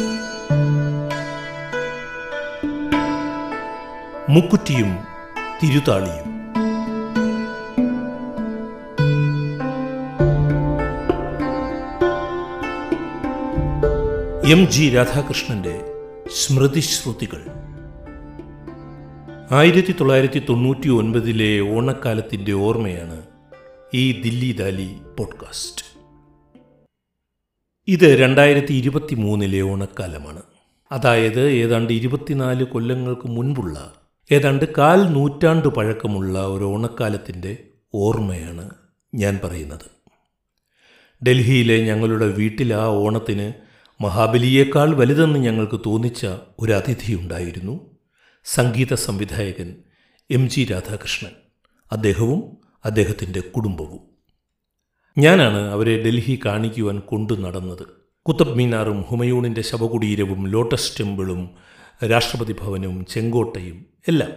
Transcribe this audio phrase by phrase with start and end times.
[4.29, 4.97] മുക്കുറ്റിയും
[5.63, 6.31] തിരുതാളിയും.
[14.51, 15.81] M G രാധാകൃഷ്ണന്റെ
[16.45, 17.45] സ്മൃതിശ്രുതികൾ.
[19.51, 23.21] ആയിരത്തി തൊള്ളായിരത്തി തൊണ്ണൂറ്റി ഒൻപതിലെ ഓണക്കാലത്തിന്റെ ഓർമ്മയാണ്
[23.93, 25.90] ഈ ദില്ലി ദാലി പോഡ്കാസ്റ്റ്.
[27.91, 30.41] ഇത് രണ്ടായിരത്തി ഇരുപത്തി മൂന്നിലെ ഓണക്കാലമാണ്.
[30.91, 33.93] അതായത് ഏതാണ്ട് ഇരുപത്തിനാല് കൊല്ലങ്ങൾക്ക് മുൻപുള്ള
[34.31, 37.57] ഏതാണ്ട് കാൽ നൂറ്റാണ്ട് പഴക്കമുള്ള ഒരു ഓണക്കാലത്തിന്റെ
[37.93, 38.69] ഓർമ്മയാണ്
[39.15, 39.81] ഞാൻ പറയുന്നത്.
[41.25, 43.53] ഡൽഹിയിലെ ഞങ്ങളുടെ വീട്ടിൽ ആ ഓണത്തിന്
[44.03, 46.27] മഹാബലിയേക്കാൾ വലുതെന്ന് ഞങ്ങൾക്ക് തോന്നിച്ച
[46.59, 47.97] ഒരു അതിഥിയുണ്ടായിരുന്നു
[48.45, 49.75] സംഗീത സംവിധായകൻ
[50.31, 51.31] എം ജി രാധാകൃഷ്ണൻ.
[51.91, 54.10] അദ്ദേഹവും അദ്ദേഹത്തിന്റെ കുടുംബവും.
[55.17, 57.85] ഞാനാണ് അവരെ ഡൽഹി കാണിക്കുവാൻ കൊണ്ടു നടന്നത്.
[58.25, 61.49] കുത്തബ് മീനാറും ഹുമയൂണിന്റെ ശവകുടീരവും ലോട്ടസ് ടെമ്പിളും
[62.11, 64.31] രാഷ്ട്രപതി ഭവനും ചെങ്കോട്ടയും എല്ലാം.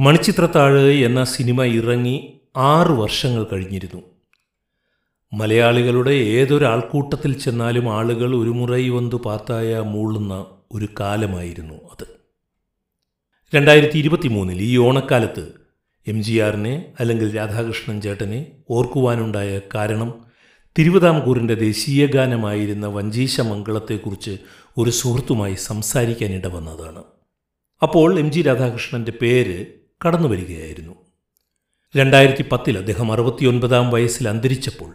[0.00, 4.02] മണിച്ചിത്രത്താഴ് എന്ന സിനിമ ഇറങ്ങി ആറ് വർഷങ്ങൾ കഴിഞ്ഞിരുന്നു.
[5.32, 12.06] മലയാളികളുടെ ഏതൊരാൾക്കൂട്ടത്തിൽ ചെന്നാലും ആളുകൾ ഒരു മുറൈ വന്നു പാത്തായ മൂളുന്ന ഒരു കാലമായിരുന്നു അത്.
[13.54, 15.63] രണ്ടായിരത്തി ഇരുപത്തി മൂന്നിൽ ഈ ഓണക്കാലത്ത്
[16.08, 20.24] എം ജി ആറിനെ അല്ലെങ്കിൽ രാധാകൃഷ്ണൻ ചേട്ടനെ ഓർക്കുവാനുണ്ടായ കാരണം
[20.78, 24.38] തിരുവിതാംകൂറിന്റെ ദേശീയ ഗാനമായിരുന്ന വഞ്ചീശ മംഗളത്തെക്കുറിച്ച്
[24.78, 27.02] ഒരു സുഹൃത്തുമായി സംസാരിക്കാനിട വന്നതാണ്.
[27.82, 29.66] അപ്പോൾ എം ജി രാധാകൃഷ്ണന്റെ പേര്
[30.06, 30.94] കടന്നു വരികയായിരുന്നു.
[31.96, 34.94] രണ്ടായിരത്തി പത്തിൽ അദ്ദേഹം അറുപത്തിയൊൻപതാം വയസ്സിൽ അന്തരിച്ചപ്പോൾ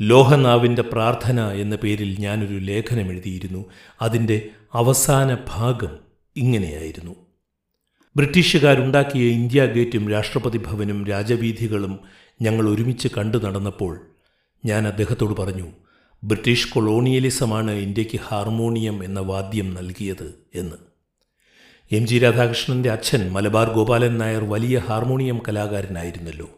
[0.00, 3.64] ലോഹനാവിന്റെ പ്രാർത്ഥന എന്ന പേരിൽ ഞാനൊരു ലേഖനം എഴുതിയിരുന്നു.
[4.02, 5.98] അതിന്റെ അവസാന ഭാഗം
[6.36, 7.29] ഇങ്ങനെയായിരുന്നു.
[8.16, 12.00] ബ്രിട്ടീഷുകാരുണ്ടാക്കിയ ഇന്ത്യ ഗേറ്റും രാഷ്ട്രപതി ഭവനും രാജവീഥികളും
[12.42, 14.00] ഞങ്ങൾ ഒരുമിച്ച് കണ്ടു നടന്നപ്പോൾ
[14.64, 15.66] ഞാൻ അദ്ദേഹത്തോട് പറഞ്ഞു
[16.24, 20.76] ബ്രിട്ടീഷ് കൊളോണിയലിസമാണ് ഇന്ത്യയ്ക്ക് ഹാർമോണിയം എന്ന വാദ്യം നൽകിയത് എന്ന്.
[21.92, 22.06] എം.
[22.06, 22.18] ജി.
[22.18, 26.50] രാധാകൃഷ്ണന്റെ അച്ഛൻ മലബാർ ഗോപാലൻ നായർ വലിയ ഹാർമോണിയം കലാകാരനായിരുന്നല്ലോ.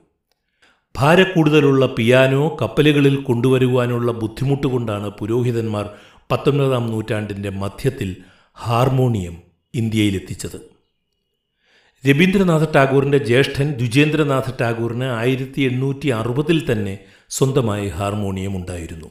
[0.97, 5.91] ഭാരക്കൂടുതലുള്ള പിയാനോ കപ്പലുകളിൽ കൊണ്ടുവരുവാനുള്ള ബുദ്ധിമുട്ട് കൊണ്ടാണ് പുരോഹിതന്മാർ
[6.31, 8.17] പത്തൊൻപതാം നൂറ്റാണ്ടിന്റെ മധ്യത്തിൽ
[8.59, 9.37] ഹാർമോണിയം
[9.75, 10.72] ഇന്ത്യയിലെത്തിച്ചത്.
[12.07, 16.99] രവീന്ദ്രനാഥ ടാഗോറിന്റെ ജ്യേഷ്ഠൻ ദ്വിജേന്ദ്രനാഥ ടാഗോറിന് ആയിരത്തി എണ്ണൂറ്റി അറുപതിൽ തന്നെ
[17.31, 19.07] സ്വന്തമായി ഹാർമോണിയം ഉണ്ടായിരുന്നു.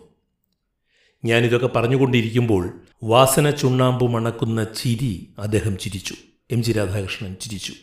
[1.25, 6.13] ഞാനിതൊക്കെ പറഞ്ഞുകൊണ്ടിരിക്കുമ്പോൾ വാസന ചുണ്ണാമ്പു മണക്കുന്ന ചിരി അദ്ദേഹം ചിരിച്ചു.
[6.52, 7.74] എം ജി രാധാകൃഷ്ണൻ ചിരിച്ചു.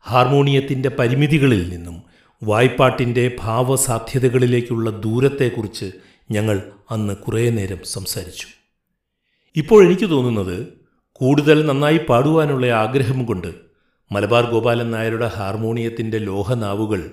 [0.00, 2.02] ഹാർമോണിയത്തിന്റെ പരിമിതികളിൽ നിന്നും
[2.42, 5.92] വായ്പാട്ടിന്റെ ഭാവസാധ്യതകളിലേക്കുള്ള ദൂരത്തെക്കുറിച്ച്
[6.30, 8.46] ഞങ്ങൾ അന്ന് കുറേ നേരം സംസാരിച്ചു.
[9.56, 10.68] ഇപ്പോൾ എനിക്ക് തോന്നുന്നത്
[11.12, 13.69] കൂടുതൽ നന്നായി പാടുവാനുള്ള ആഗ്രഹം കൊണ്ട്
[14.12, 17.10] മലബാർ ഗോപാലൻ നായരുടെ ഹാർമോണിയത്തിന്റെ ലോഹനാവുകൾ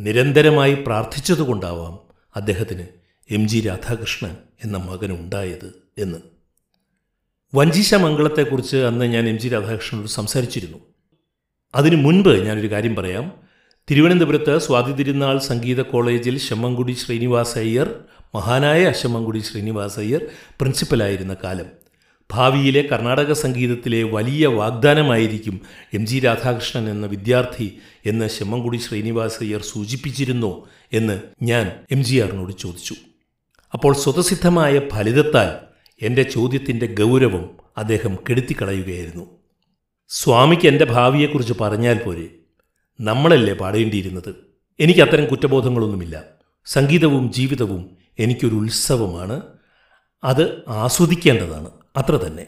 [0.00, 1.98] നിരന്തരമായി പ്രാർത്ഥിച്ചതുകൊണ്ടാവാം
[2.36, 2.86] അദ്ദേഹത്തിന്
[3.30, 6.18] എം ജി രാധാകൃഷ്ണൻ എന്ന മകനുണ്ടായത് എന്ന്.
[7.54, 10.78] വഞ്ചീശ മംഗളത്തെക്കുറിച്ച് അന്ന് ഞാൻ എം ജി രാധാകൃഷ്ണനോട് സംസാരിച്ചിരുന്നു.
[11.74, 13.32] അതിനു മുൻപ് ഞാനൊരു കാര്യം പറയാം.
[13.90, 17.94] തിരുവനന്തപുരത്ത് സ്വാതി തിരുനാൾ സംഗീത കോളേജിൽ ശമ്മൻകുടി ശ്രീനിവാസയ്യർ
[18.34, 20.26] മഹാനായ ശമ്മൻകുടി ശ്രീനിവാസയ്യർ
[20.60, 21.83] പ്രിൻസിപ്പലായിരുന്ന കാലം.
[22.34, 25.60] ഭാവിയിലെ കർണാടക സംഗീതത്തിലെ വലിയ വാഗ്ദാനമായിരിക്കും
[25.94, 28.28] എം ജി രാധാകൃഷ്ണൻ എന്ന വിദ്യാർത്ഥി എന്ന്
[28.78, 32.94] ശ്രീനിവാസ് അയ്യർ സൂചിപ്പിച്ചിരുന്നോ എന്ന് ഞാൻ എം ജി ആറിനോട് ചോദിച്ചു.
[33.72, 35.56] അപ്പോൾ സ്വതസിദ്ധമായ ഫലിതത്താൽ
[36.02, 39.26] എന്റെ ചോദ്യത്തിന്റെ ഗൗരവം അദ്ദേഹം കെടുത്തിക്കളയുകയായിരുന്നു.
[40.08, 42.28] സ്വാമിക്ക് എന്റെ ഭാവിയെക്കുറിച്ച് പറഞ്ഞാൽ പോരെ
[43.00, 44.34] നമ്മളല്ലേ പാടേണ്ടിയിരുന്നത്?
[44.80, 46.22] എനിക്ക് അത്തരം കുറ്റബോധങ്ങളൊന്നുമില്ല.
[46.64, 49.42] സംഗീതവും ജീവിതവും എനിക്കൊരു ഉത്സവമാണ്.
[50.24, 51.83] അത് ആസ്വദിക്കേണ്ടതാണ്.
[51.96, 52.46] അത്ര തന്നെ.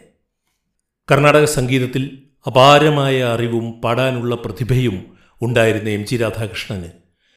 [1.11, 5.07] കർണാടക സംഗീതത്തിൽ അപാരമായ അറിവും പാടാനുള്ള പ്രതിഭയും
[5.43, 6.91] ഉണ്ടായിരുന്ന എം ജി രാധാകൃഷ്ണന്.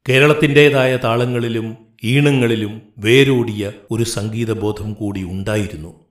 [0.10, 6.08] കേരളത്തിന്റേതായ താളങ്ങളിലും ഈണങ്ങളിലും വേരോടിയ ഒരു സംഗീതബോധം കൂടി ഉണ്ടായിരുന്നു.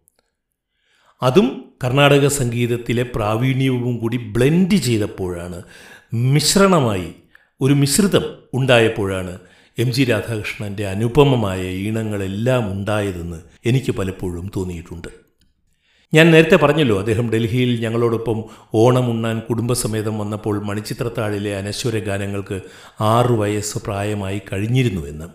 [1.22, 5.62] അതും കർണാടക സംഗീതത്തിലെ പ്രാവീണ്യവും കൂടി ബ്ലെൻഡ് ചെയ്തപ്പോഴാണ്
[6.14, 7.14] മിശ്രണമായി
[7.60, 8.22] ഒരു മിശ്രിതം
[8.54, 9.38] ഉണ്ടായപ്പോഴാണ്
[9.78, 15.27] എം ജി രാധാകൃഷ്ണന്റെ അനുപമമായ ഈണങ്ങളെല്ലാം ഉണ്ടായതെന്ന് എനിക്ക് പലപ്പോഴും തോന്നിയിട്ടുണ്ട്.
[16.14, 18.38] ഞാൻ നേരത്തെ പറഞ്ഞല്ലോ അദ്ദേഹം ഡൽഹിയിൽ ഞങ്ങളോടൊപ്പം
[18.74, 22.60] ഓണം ഉണ്ണാൻ കുടുംബസമേതം വന്നപ്പോൾ മണിച്ചിത്രത്താഴിലെ അനശ്വര ഗാനങ്ങൾക്ക്
[23.00, 25.28] ആറു വയസ്സ് പ്രായമായി കഴിഞ്ഞിരുന്നുവെന്ന്.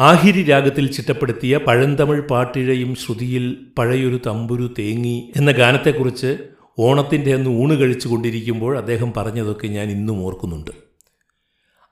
[0.00, 6.38] ആഹിരി രാഗത്തിൽ ചിട്ടപ്പെടുത്തിയ പഴന്തമിഴ് പാട്ടിഴയും ശ്രുതിയിൽ പഴയൊരു തമ്പുരു തേങ്ങി എന്ന ഗാനത്തെക്കുറിച്ച്
[6.78, 10.87] ഓണത്തിന്റെ അന്ന് ഊണ് കഴിച്ചു കൊണ്ടിരിക്കുമ്പോൾ അദ്ദേഹം പറഞ്ഞതൊക്കെ ഞാൻ ഇന്നും ഓർക്കുന്നുണ്ട്.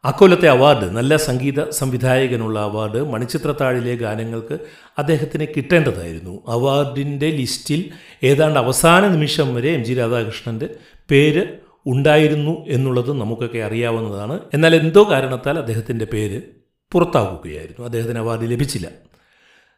[0.07, 4.59] അക്കൊല്ലത്തെ അവാർഡ് നല്ല സംഗീത സംവിധായകനുള്ള അവാർഡ് മണിച്ചിത്രത്താഴിലെ ഗാനങ്ങൾക്ക്
[4.99, 6.43] അദ്ദേഹത്തിന് കിട്ടേണ്ടതായിരുന്നു.
[6.49, 7.91] അവാർഡിന്റെ ലിസ്റ്റിൽ
[8.25, 10.69] ഏതാണ്ട് അവസാന നിമിഷം വരെ എം ജി രാധാകൃഷ്ണന്റെ
[11.11, 11.43] പേര്
[11.87, 14.41] ഉണ്ടായിരുന്നു എന്നുള്ളത് നമുക്കൊക്കെ അറിയാവുന്നതാണ്.
[14.55, 16.43] എന്നാൽ എന്തോ കാരണത്താൽ അദ്ദേഹത്തിന്റെ പേര്
[16.93, 18.89] പുറത്താക്കുകയായിരുന്നു അദ്ദേഹത്തിന് അവാർഡ് ലഭിച്ചില്ല.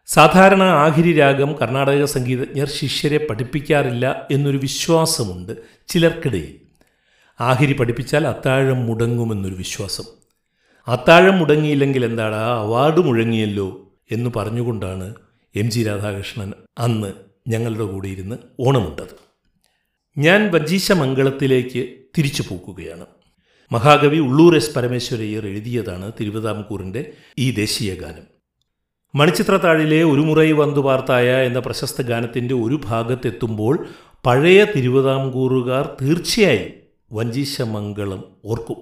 [0.07, 5.53] സാധാരണ ആഹിരി രാഗം കർണാടക സംഗീതജ്ഞർ ശിഷ്യരെ പഠിപ്പിക്കാറില്ല എന്നൊരു വിശ്വാസമുണ്ട്
[5.89, 6.68] ചിലർക്കിടയിൽ.
[7.41, 10.05] ആഹിരി പഠിപ്പിച്ചാൽ അത്താഴം മുടങ്ങുമെന്നൊരു വിശ്വാസം.
[10.89, 12.59] അത്താഴം മുടങ്ങിയില്ലെങ്കിൽ എന്താടാ?
[12.59, 15.15] അവാർഡ് മുഴങ്ങിയല്ലോ എന്ന് പറഞ്ഞുകൊണ്ടാണ്
[15.57, 17.13] എം ജി രാധാകൃഷ്ണൻ അന്ന്
[17.49, 19.29] ഞങ്ങളുടെ കൂടെ ഇരുന്ന് ഓണമുണ്ടത്.
[20.19, 23.07] ഞാൻ വജീശ മംഗളത്തിലേക്ക് തിരിച്ചു പോക്കുകയാണ്
[23.73, 28.23] മഹാകവി ഉള്ളൂർ എസ് പരമേശ്വരയ്യർ എഴുതിയതാണ് തിരുവിതാംകൂറിന്റെ ഈ ദേശീയ ഗാനം.
[29.15, 33.87] മണിച്ചിത്രത്താഴിലെ ഒരു മുറൈ വന്തു പാർത്തായ എന്ന പ്രശസ്ത ഗാനത്തിന്റെ ഒരു ഭാഗത്തെത്തുമ്പോൾ
[34.27, 36.78] പഴയ തിരുവിതാംകൂറുകാർ തീർച്ചയായും
[37.13, 38.79] വഞ്ചീശമംഗളം ഓർക്കും.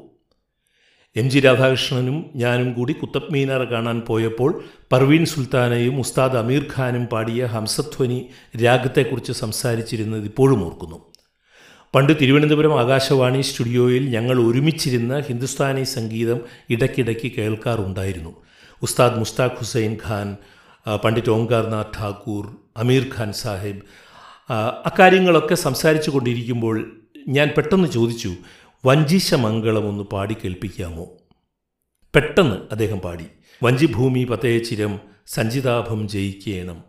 [1.17, 4.51] എം ജി രാധാകൃഷ്ണനും ഞാനും കൂടി കുത്തബ് മീനാർ കാണാൻ പോയപ്പോൾ
[4.93, 8.19] പർവീൻ സുൽത്താനയും ഉസ്താദ് അമീർ ഖാനും പാടിയ ഹംസധ്വനി
[8.65, 10.99] രാഗത്തെക്കുറിച്ച് സംസാരിച്ചിരുന്നത് ഇപ്പോഴും ഓർക്കുന്നു.
[11.95, 16.41] പണ്ട് തിരുവനന്തപുരം ആകാശവാണി സ്റ്റുഡിയോയിൽ ഞങ്ങൾ ഒരുമിച്ചിരുന്ന ഹിന്ദുസ്ഥാനി സംഗീതം
[16.71, 18.33] ഇടയ്ക്കിടയ്ക്ക് കേൾക്കാറുണ്ടായിരുന്നു.
[18.83, 20.37] ഉസ്താദ് മുസ്താഖ് ഹുസൈൻ ഖാൻ
[21.05, 22.45] പണ്ഡിറ്റ് ഓംകാർനാഥ് ഠാക്കൂർ
[22.77, 23.83] അമീർ ഖാൻ സാഹിബ്
[24.87, 26.77] അക്കാര്യങ്ങളൊക്കെ സംസാരിച്ചു കൊണ്ടിരിക്കുമ്പോൾ
[27.29, 28.35] ഞാൻ പെട്ടെന്ന് ചോദിച്ചു
[28.87, 31.07] വഞ്ചിശമംഗളം ഒന്ന് പാടി കേൾപ്പിക്കാമോ?
[32.15, 33.25] പെട്ടെന്ന് അദ്ദേഹം പാടി
[33.63, 36.85] വഞ്ചിഭൂമി പതയച്ചിരം സഞ്ചിതാഭം ജയിക്കേണം.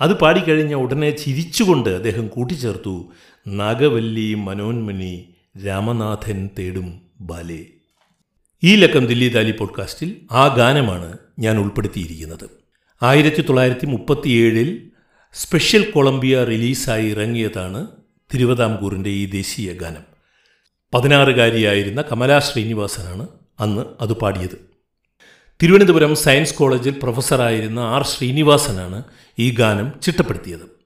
[0.00, 3.12] അത് പാടിക്കഴിഞ്ഞ ഉടനെ ചിരിച്ചുകൊണ്ട് അദ്ദേഹം കൂട്ടിച്ചേർത്തു
[3.46, 5.34] നാഗവല്ലി മനോന്മണി
[5.66, 7.66] രാമനാഥൻ തേടും ബാലേ.
[8.64, 12.50] ഈ ലക്കം ദില്ലി ദാലി പോഡ്കാസ്റ്റിൽ ആ ഗാനമാണ് ഞാൻ ഉൾപ്പെടുത്തിയിരിക്കുന്നത്.
[13.02, 14.90] ആയിരത്തി തൊള്ളായിരത്തി മുപ്പത്തിയേഴിൽ
[15.32, 17.86] സ്പെഷ്യൽ കൊളംബിയ റിലീസായി ഇറങ്ങിയതാണ്
[18.34, 20.02] തിരുവിതാംകൂറിന്റെ ഈ ദേശീയ ഗാനം.
[20.94, 23.28] പതിനാറുകാരിയായിരുന്ന കമലാ ശ്രീനിവാസനാണ്
[23.60, 24.70] അന്ന് അത് പാടിയത്.
[25.62, 29.04] തിരുവനന്തപുരം സയൻസ് കോളേജിൽ പ്രൊഫസറായിരുന്ന ആർ ശ്രീനിവാസനാണ്
[29.38, 30.76] ഈ ഗാനം ചിട്ടപ്പെടുത്തിയത്.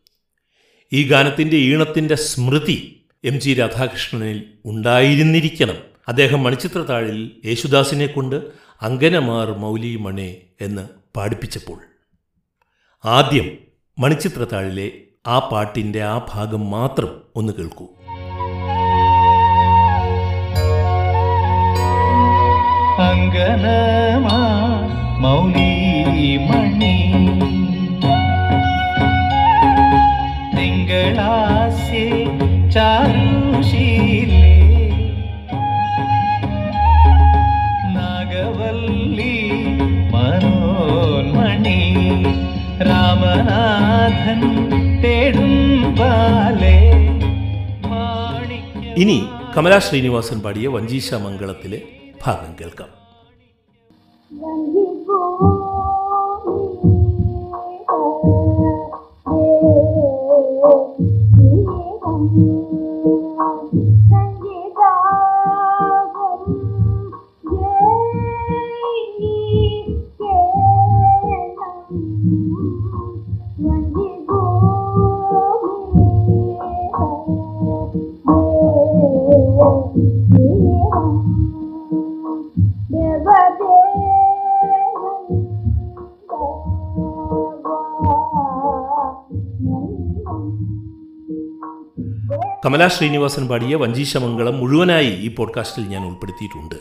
[0.92, 5.76] ഈ ഗാനത്തിന്റെ ഈണത്തിന്റെ സ്മൃതി എം ജി രാധാകൃഷ്ണനിൽ ഉണ്ടായിരുന്നിരിക്കണം.
[6.08, 8.36] അദ്ദേഹം മണിച്ചിത്രത്താഴിൽ യേശുദാസിനെ കൊണ്ട്
[8.82, 11.78] അങ്കനമാർ മൗലി മണേ എന്ന് പാടിപ്പിച്ചപ്പോൾ.
[13.04, 13.58] ആദ്യം
[13.98, 14.92] മണിച്ചിത്രത്താഴിലെ
[15.24, 17.86] ആ പാട്ടിന്റെ ആ ഭാഗം മാത്രം ഒന്ന് കേൾക്കൂ.
[23.02, 24.38] അങ്കനമാ
[25.18, 25.70] മൗലി
[37.94, 39.34] നാഗവല്ലി
[40.14, 41.78] മനോന്മണി
[42.80, 44.42] രാമനാഥൻ
[49.02, 49.16] ഇനി
[49.56, 51.78] കമലാ ശ്രീനിവാസൻ പാടിയ വഞ്ചീശ മംഗളത്തിലെ
[52.22, 52.90] ഭാഗം കേൾക്കാം.
[92.64, 96.74] കമലാ ശ്രീനിവാസൻ പാടിയ വഞ്ചീശമംഗളം മുഴുവനായി ഈ പോഡ്കാസ്റ്റിൽ ഞാൻ ഉൾപ്പെടുത്തിയിട്ടുണ്ട്.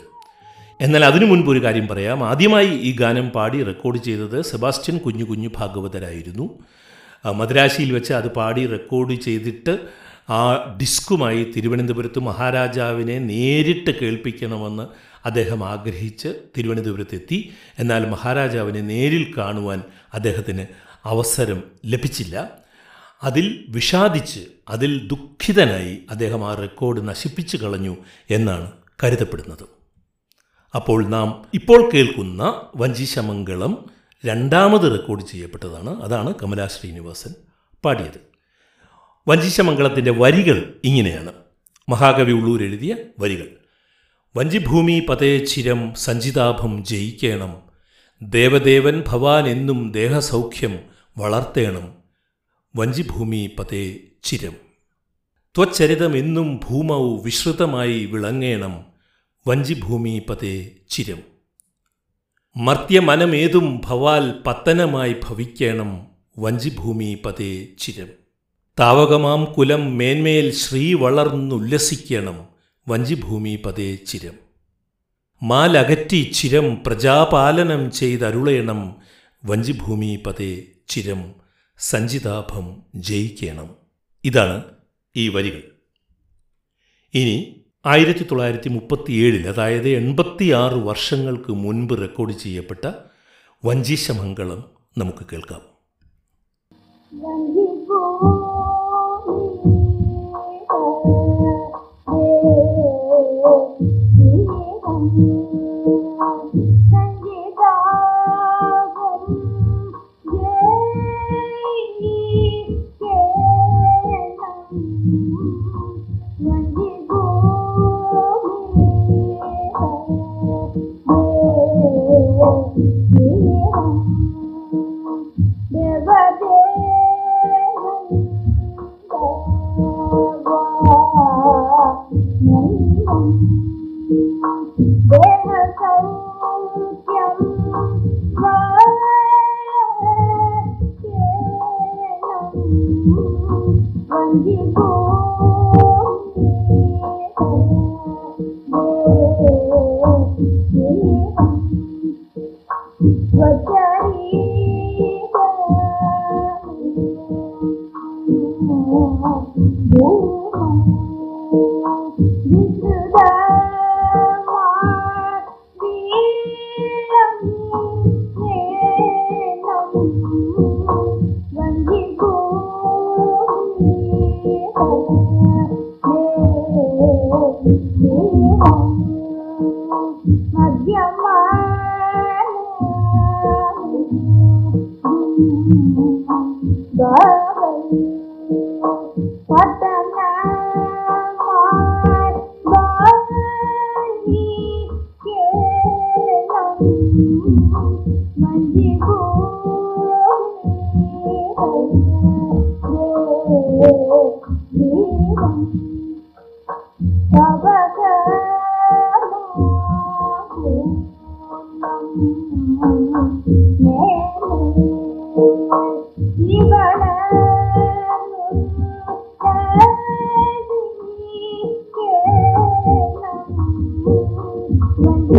[0.80, 2.24] എന്നാൽ അതിനു മുൻപ് ഒരു കാര്യം പറയാം.
[2.24, 6.58] ആദ്യമായി ഈ ഗാനം പാടി റെക്കോർഡ് ചെയ്തത് സെബാസ്റ്റ്യൻ കുഞ്ഞു കുഞ്ഞു ഭാഗവതരായിരുന്നു.
[7.32, 9.78] മദ്രാശിയിൽ വെച്ച് അത് പാടി റെക്കോർഡ് ചെയ്തിട്ട്
[10.32, 14.86] ആ ഡിസ്കുമായി തിരുവനന്തപുരത്ത് മഹാരാജാവിനെ നേരിട്ട് കേൾപ്പിക്കണമെന്ന്
[15.26, 17.52] അദ്ദേഹം ആഗ്രഹിച്ച് തിരുവനന്തപുരത്തെത്തി.
[17.78, 19.82] എന്നാൽ മഹാരാജാവിനെ നേരിൽ കാണുവാൻ
[20.14, 20.66] അദ്ദേഹത്തിന്
[21.04, 22.50] അവസരം ലഭിച്ചില്ല.
[23.22, 27.96] അതിൽ വിഷാദിച്ച് അതിൽ ദുഃഖിതനായി അദ്ദേഹം ആ റെക്കോർഡ് നശിപ്പിച്ചു കളഞ്ഞു
[28.30, 28.72] എന്നാണ്
[29.04, 29.68] കരുതപ്പെടുന്നത്.
[30.74, 33.84] അപ്പോൾ നാം ഇപ്പോൾ കേൾക്കുന്ന വഞ്ചിശമംഗളം
[34.26, 36.02] രണ്ടാമത് റെക്കോർഡ് ചെയ്യപ്പെട്ടതാണ്.
[36.02, 37.34] അതാണ് കമലാ ശ്രീനിവാസൻ
[37.84, 38.20] പാടിയത്.
[39.28, 41.32] വഞ്ചിശമംഗളത്തിന്റെ വരികൾ ഇങ്ങനെയാണ്.
[41.88, 43.48] മഹാകവി ഉള്ളൂർ എഴുതിയ വരികൾ.
[44.36, 47.62] വഞ്ചിഭൂമി പതേച്ചിരം സഞ്ചിതാഭം ജയിക്കണം.
[48.22, 50.78] ദേവദേവൻ ഭവാൻ എന്നും ദേഹസൗഖ്യം
[51.18, 51.99] വളർത്തേണം.
[52.76, 54.52] വഞ്ചിഭൂമി പതേ ചിരം.
[55.56, 58.84] ത്വച്ചരിതമെന്നും ഭൂമൗ വിശ്രുതമായി വിളങ്ങേണം
[59.48, 61.18] വഞ്ചിഭൂമി പതേ ചിരം.
[62.56, 66.06] മർത്യമനമേതും ഭവാൽ പത്തനമായി ഭവിക്കേണം
[66.38, 68.08] വഞ്ചിഭൂമി പതേ ചിരം.
[68.80, 72.46] താവകമാം കുലം മേന്മേൽ ശ്രീ വളർന്നുല്ലസിക്കണം
[72.88, 74.34] വഞ്ചിഭൂമി പതേ ചിരം.
[75.42, 78.96] മാലകറ്റി ചിരം പ്രജാപാലനം ചെയ്തരുളേണം
[79.44, 81.39] വഞ്ചിഭൂമി പതേ ചിരം.
[81.80, 83.76] സഞ്ചിതാഭം ജയിക്കണം.
[84.24, 84.64] ഇതാണ്
[85.16, 85.62] ഈ വരികൾ.
[87.14, 92.92] ഇനി ആയിരത്തി തൊള്ളായിരത്തി മുപ്പത്തിയേഴിൽ അതായത് എൺപത്തിയാറ് വർഷങ്ങൾക്ക് മുൻപ് റെക്കോർഡ് ചെയ്യപ്പെട്ട
[93.64, 95.70] വഞ്ചീശമംഗളം നമുക്ക് കേൾക്കാം.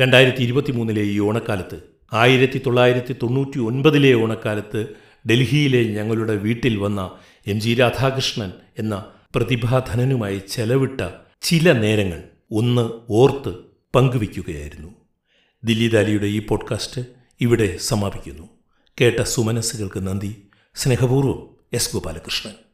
[0.00, 4.86] രണ്ടായിരത്തി ഇരുപത്തി മൂന്നിലെ ഈ ഓണക്കാലത്ത് ആയിരത്തി തൊള്ളായിരത്തി തൊണ്ണൂറ്റി ഒൻപതിലെ ഓണക്കാലത്ത്
[5.30, 7.10] ഡൽഹിയിലെ ഞങ്ങളുടെ വീട്ടിൽ വന്ന
[7.46, 11.08] എം ജി രാധാകൃഷ്ണൻ എന്ന പ്രതിഭാധനനുമായി ചെലവിട്ട
[11.40, 13.54] ചില നേരങ്ങൾ ഒന്ന് ഓർത്ത്
[13.94, 14.88] പങ്കുവയ്ക്കുകയായിരുന്നു.
[15.64, 17.02] ദില്ലി ദാലിയുടെ ഈ പോഡ്കാസ്റ്റ്
[17.40, 18.48] ഇവിടെ സമാപിക്കുന്നു.
[19.00, 20.36] കേട്ട സുമനസ്സുകൾക്ക് നന്ദി.
[20.74, 22.67] സ്നേഹപൂർവം എസ് ഗോപാലകൃഷ്ണൻ.